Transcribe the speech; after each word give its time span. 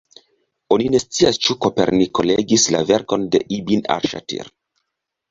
Oni 0.75 0.85
ne 0.93 0.99
scias 1.01 1.37
ĉu 1.47 1.55
Koperniko 1.65 2.25
legis 2.29 2.65
la 2.77 2.81
verkon 2.93 3.27
de 3.35 3.41
ibn 3.59 3.83
al-Ŝatir. 3.97 4.49